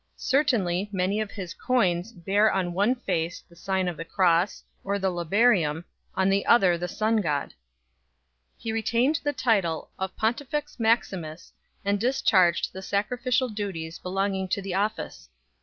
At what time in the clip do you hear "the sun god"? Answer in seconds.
6.75-7.49